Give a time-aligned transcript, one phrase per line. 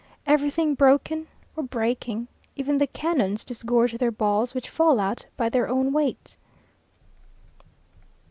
[0.25, 2.27] Everything broken or breaking.
[2.55, 6.35] Even the cannons disgorge their balls, which fall out by their own weight.